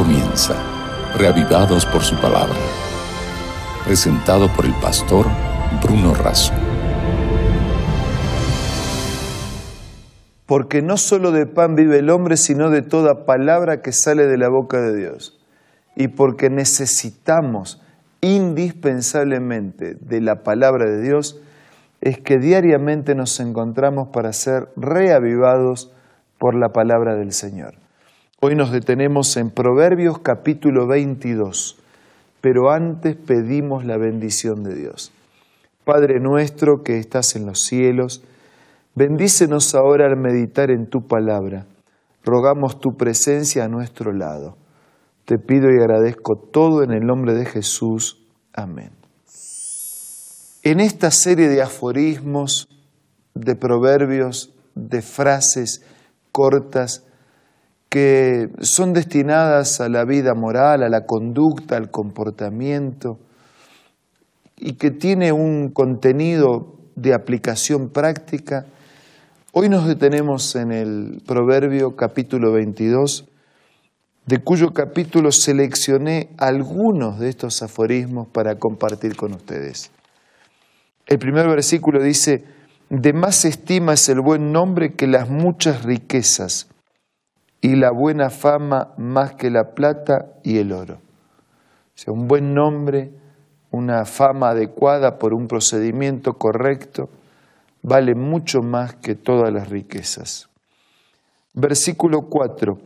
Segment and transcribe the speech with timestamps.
[0.00, 0.54] comienza,
[1.18, 2.56] reavivados por su palabra.
[3.84, 5.26] Presentado por el pastor
[5.82, 6.54] Bruno Razo.
[10.46, 14.38] Porque no solo de pan vive el hombre, sino de toda palabra que sale de
[14.38, 15.38] la boca de Dios.
[15.94, 17.82] Y porque necesitamos
[18.22, 21.42] indispensablemente de la palabra de Dios,
[22.00, 25.92] es que diariamente nos encontramos para ser reavivados
[26.38, 27.79] por la palabra del Señor.
[28.42, 31.76] Hoy nos detenemos en Proverbios capítulo 22,
[32.40, 35.12] pero antes pedimos la bendición de Dios.
[35.84, 38.24] Padre nuestro que estás en los cielos,
[38.94, 41.66] bendícenos ahora al meditar en tu palabra.
[42.24, 44.56] Rogamos tu presencia a nuestro lado.
[45.26, 48.26] Te pido y agradezco todo en el nombre de Jesús.
[48.54, 48.92] Amén.
[50.62, 52.70] En esta serie de aforismos,
[53.34, 55.84] de proverbios, de frases
[56.32, 57.04] cortas,
[57.90, 63.18] que son destinadas a la vida moral, a la conducta, al comportamiento,
[64.56, 68.66] y que tiene un contenido de aplicación práctica.
[69.52, 73.26] Hoy nos detenemos en el Proverbio capítulo 22,
[74.24, 79.90] de cuyo capítulo seleccioné algunos de estos aforismos para compartir con ustedes.
[81.06, 82.44] El primer versículo dice,
[82.88, 86.68] de más estima es el buen nombre que las muchas riquezas
[87.60, 90.94] y la buena fama más que la plata y el oro.
[90.94, 93.10] O sea, un buen nombre,
[93.70, 97.10] una fama adecuada por un procedimiento correcto,
[97.82, 100.48] vale mucho más que todas las riquezas.
[101.54, 102.78] Versículo 4.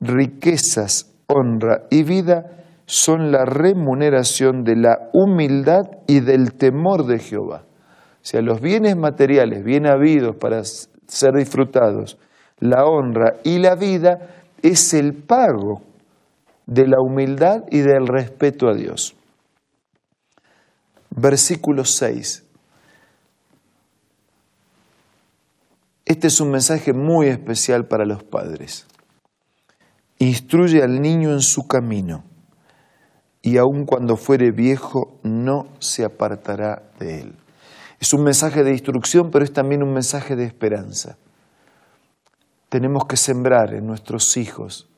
[0.00, 7.64] Riquezas, honra y vida son la remuneración de la humildad y del temor de Jehová.
[7.66, 12.18] O sea, los bienes materiales bien habidos para ser disfrutados
[12.58, 15.82] la honra y la vida es el pago
[16.66, 19.14] de la humildad y del respeto a Dios.
[21.10, 22.44] Versículo 6.
[26.06, 28.86] Este es un mensaje muy especial para los padres.
[30.18, 32.24] Instruye al niño en su camino
[33.42, 37.36] y aun cuando fuere viejo no se apartará de él.
[38.00, 41.18] Es un mensaje de instrucción, pero es también un mensaje de esperanza
[42.74, 44.88] tenemos que sembrar en nuestros hijos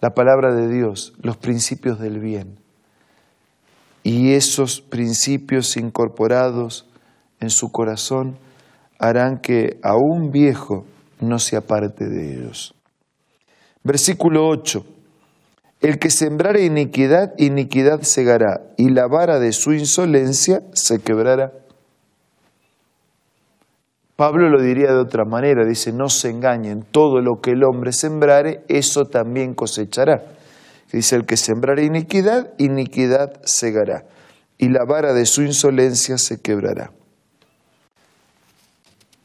[0.00, 2.60] la palabra de Dios, los principios del bien.
[4.04, 6.88] Y esos principios incorporados
[7.40, 8.38] en su corazón
[9.00, 10.86] harán que aún viejo
[11.18, 12.72] no se aparte de ellos.
[13.82, 14.86] Versículo 8.
[15.80, 21.52] El que sembrare iniquidad, iniquidad segará, y la vara de su insolencia se quebrará.
[24.22, 27.90] Pablo lo diría de otra manera, dice, no se engañen, todo lo que el hombre
[27.90, 30.22] sembrare, eso también cosechará.
[30.92, 34.04] Dice, el que sembrare iniquidad, iniquidad segará,
[34.58, 36.92] y la vara de su insolencia se quebrará.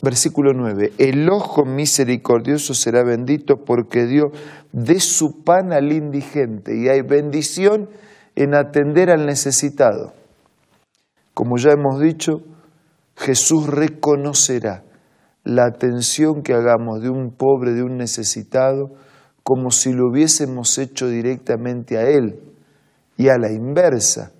[0.00, 4.32] Versículo 9, el ojo misericordioso será bendito porque dio
[4.72, 7.90] de su pan al indigente, y hay bendición
[8.34, 10.14] en atender al necesitado.
[11.34, 12.40] Como ya hemos dicho,
[13.14, 14.85] Jesús reconocerá
[15.46, 18.90] la atención que hagamos de un pobre, de un necesitado,
[19.44, 22.40] como si lo hubiésemos hecho directamente a Él.
[23.16, 24.32] Y a la inversa,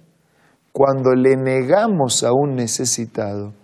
[0.72, 3.54] cuando le negamos a un necesitado,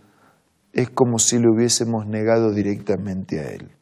[0.72, 3.72] es como si lo hubiésemos negado directamente a Él.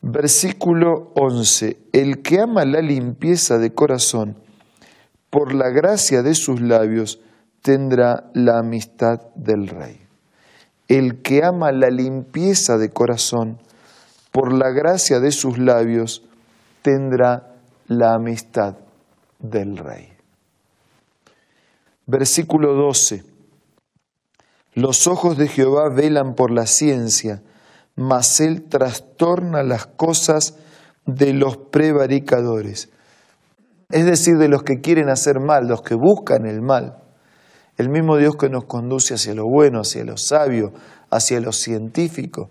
[0.00, 1.76] Versículo 11.
[1.92, 4.38] El que ama la limpieza de corazón,
[5.28, 7.20] por la gracia de sus labios,
[7.60, 10.05] tendrá la amistad del Rey.
[10.88, 13.58] El que ama la limpieza de corazón,
[14.30, 16.22] por la gracia de sus labios,
[16.82, 17.56] tendrá
[17.88, 18.76] la amistad
[19.38, 20.12] del Rey.
[22.06, 23.24] Versículo 12.
[24.74, 27.42] Los ojos de Jehová velan por la ciencia,
[27.96, 30.56] mas él trastorna las cosas
[31.06, 32.90] de los prevaricadores.
[33.90, 36.98] Es decir, de los que quieren hacer mal, los que buscan el mal.
[37.76, 40.72] El mismo Dios que nos conduce hacia lo bueno, hacia lo sabio,
[41.10, 42.48] hacia lo científico,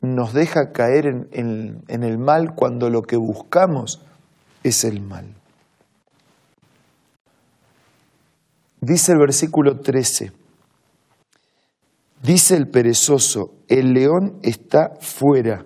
[0.00, 4.02] nos deja caer en, el mal cuando lo que buscamos
[4.64, 5.26] es el mal.
[8.80, 10.32] Dice el versículo 13,
[12.20, 15.64] dice el perezoso, el león está fuera,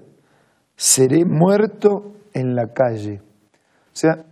[0.76, 3.23] seré muerto en la calle.
[3.94, 4.26] O sea,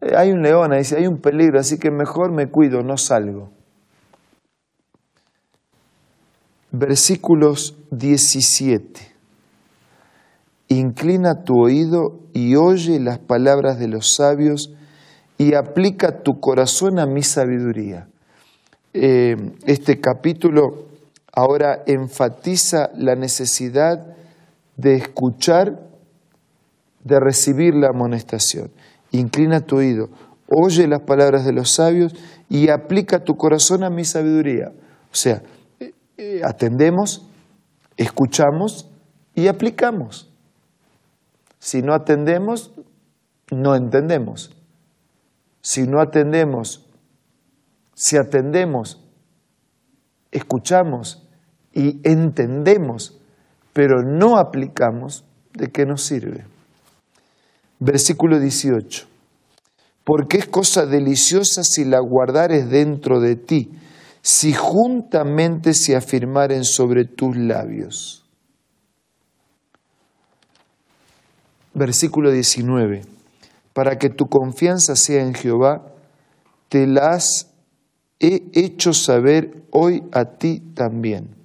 [0.00, 3.50] hay un león, dice, hay un peligro, así que mejor me cuido, no salgo.
[6.70, 9.00] Versículos 17.
[10.68, 14.74] Inclina tu oído y oye las palabras de los sabios
[15.38, 18.08] y aplica tu corazón a mi sabiduría.
[18.92, 20.88] Eh, este capítulo
[21.32, 24.16] ahora enfatiza la necesidad
[24.76, 25.80] de escuchar,
[27.04, 28.70] de recibir la amonestación.
[29.10, 30.10] Inclina tu oído,
[30.48, 32.14] oye las palabras de los sabios
[32.48, 34.72] y aplica tu corazón a mi sabiduría.
[35.10, 35.42] O sea,
[35.80, 37.26] eh, eh, atendemos,
[37.96, 38.90] escuchamos
[39.34, 40.32] y aplicamos.
[41.58, 42.72] Si no atendemos,
[43.50, 44.54] no entendemos.
[45.60, 46.86] Si no atendemos,
[47.94, 49.04] si atendemos,
[50.30, 51.28] escuchamos
[51.72, 53.20] y entendemos,
[53.72, 56.46] pero no aplicamos, ¿de qué nos sirve?
[57.80, 59.06] Versículo 18.
[60.04, 63.70] Porque es cosa deliciosa si la guardares dentro de ti,
[64.22, 68.24] si juntamente se afirmaren sobre tus labios.
[71.74, 73.02] Versículo 19.
[73.72, 75.92] Para que tu confianza sea en Jehová,
[76.68, 77.50] te las
[78.18, 81.36] he hecho saber hoy a ti también.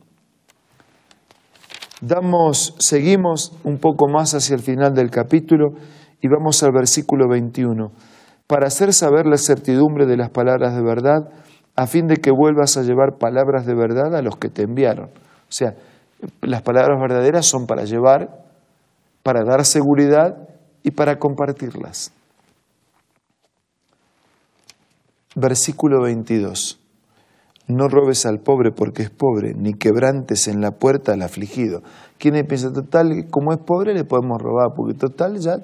[2.01, 5.75] Damos, seguimos un poco más hacia el final del capítulo
[6.23, 7.91] y vamos al versículo 21.
[8.47, 11.29] Para hacer saber la certidumbre de las palabras de verdad,
[11.75, 15.07] a fin de que vuelvas a llevar palabras de verdad a los que te enviaron.
[15.07, 15.75] O sea,
[16.41, 18.29] las palabras verdaderas son para llevar,
[19.21, 20.47] para dar seguridad
[20.81, 22.13] y para compartirlas.
[25.35, 26.79] Versículo 22.
[27.67, 31.81] No robes al pobre porque es pobre, ni quebrantes en la puerta al afligido.
[32.17, 35.57] ¿Quién piensa, total, como es pobre le podemos robar, porque total ya,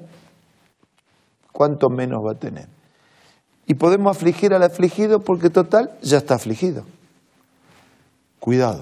[1.60, 2.70] ¿cuánto menos va a tener?
[3.68, 6.86] Y podemos afligir al afligido porque total ya está afligido.
[8.40, 8.80] Cuidado,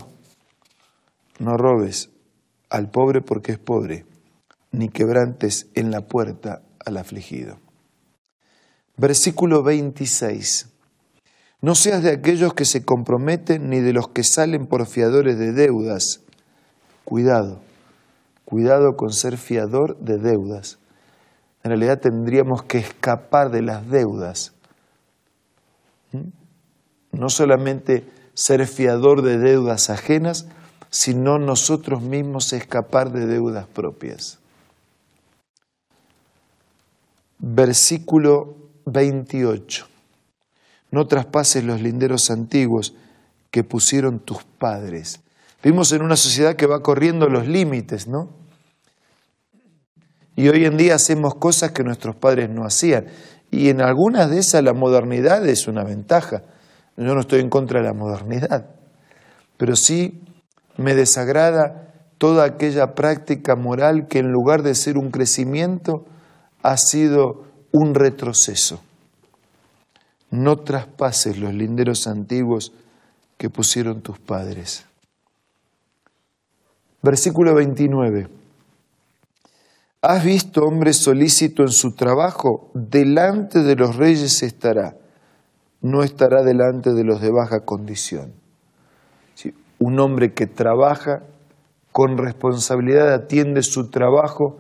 [1.39, 2.11] no robes
[2.69, 4.05] al pobre porque es pobre,
[4.71, 7.57] ni quebrantes en la puerta al afligido.
[8.95, 10.67] Versículo 26.
[11.61, 15.51] No seas de aquellos que se comprometen ni de los que salen por fiadores de
[15.51, 16.21] deudas.
[17.05, 17.59] Cuidado,
[18.45, 20.77] cuidado con ser fiador de deudas.
[21.63, 24.53] En realidad tendríamos que escapar de las deudas.
[26.11, 26.29] ¿Mm?
[27.11, 30.47] No solamente ser fiador de deudas ajenas,
[30.89, 34.39] sino nosotros mismos escapar de deudas propias.
[37.39, 38.55] Versículo
[38.85, 39.87] 28
[40.91, 42.93] no traspases los linderos antiguos
[43.51, 45.19] que pusieron tus padres.
[45.63, 48.29] Vivimos en una sociedad que va corriendo los límites, ¿no?
[50.37, 53.07] Y hoy en día hacemos cosas que nuestros padres no hacían.
[53.51, 56.43] Y en algunas de esas la modernidad es una ventaja.
[56.95, 58.67] Yo no estoy en contra de la modernidad,
[59.57, 60.23] pero sí
[60.77, 66.05] me desagrada toda aquella práctica moral que en lugar de ser un crecimiento
[66.63, 67.43] ha sido
[67.73, 68.79] un retroceso
[70.29, 72.73] no traspases los linderos antiguos
[73.37, 74.85] que pusieron tus padres.
[77.01, 78.27] Versículo 29.
[80.01, 82.69] ¿Has visto hombre solícito en su trabajo?
[82.73, 84.95] Delante de los reyes estará,
[85.81, 88.33] no estará delante de los de baja condición.
[89.79, 91.23] Un hombre que trabaja
[91.91, 94.59] con responsabilidad, atiende su trabajo,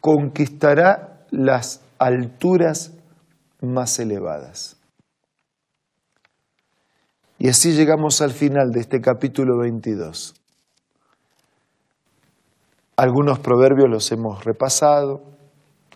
[0.00, 2.92] conquistará las alturas
[3.60, 4.76] más elevadas.
[7.38, 10.39] Y así llegamos al final de este capítulo 22.
[13.00, 15.22] Algunos proverbios los hemos repasado,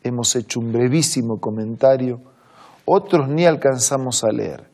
[0.03, 2.23] hemos hecho un brevísimo comentario,
[2.87, 4.71] otros ni alcanzamos a leer.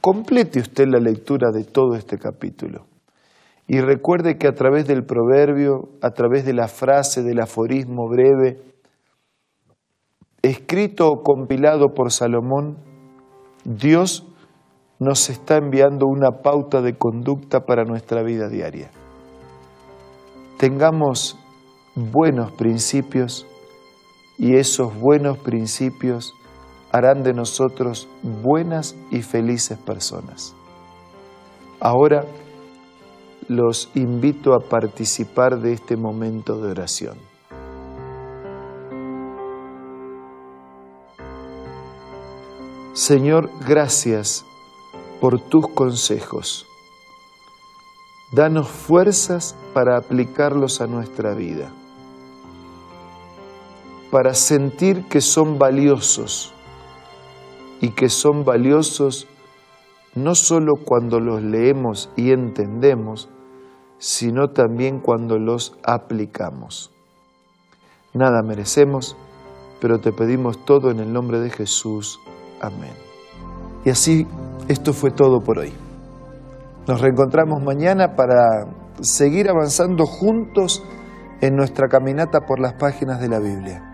[0.00, 2.86] Complete usted la lectura de todo este capítulo
[3.68, 8.60] y recuerde que a través del proverbio, a través de la frase, del aforismo breve,
[10.42, 12.78] escrito o compilado por Salomón,
[13.64, 14.26] Dios
[14.98, 18.90] nos está enviando una pauta de conducta para nuestra vida diaria.
[20.58, 21.38] Tengamos
[21.94, 23.46] buenos principios
[24.38, 26.34] y esos buenos principios
[26.90, 30.54] harán de nosotros buenas y felices personas.
[31.80, 32.24] Ahora
[33.48, 37.18] los invito a participar de este momento de oración.
[42.94, 44.44] Señor, gracias
[45.20, 46.64] por tus consejos.
[48.32, 51.72] Danos fuerzas para aplicarlos a nuestra vida,
[54.14, 56.54] para sentir que son valiosos
[57.80, 59.26] y que son valiosos
[60.14, 63.28] no solo cuando los leemos y entendemos,
[63.98, 66.92] sino también cuando los aplicamos.
[68.12, 69.16] Nada merecemos,
[69.80, 72.20] pero te pedimos todo en el nombre de Jesús.
[72.60, 72.94] Amén.
[73.84, 74.28] Y así,
[74.68, 75.72] esto fue todo por hoy.
[76.86, 78.68] Nos reencontramos mañana para
[79.00, 80.84] seguir avanzando juntos
[81.40, 83.93] en nuestra caminata por las páginas de la Biblia,